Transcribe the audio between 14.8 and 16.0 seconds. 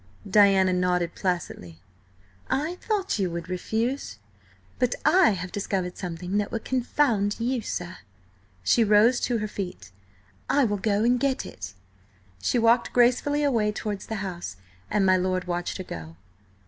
and my lord watched her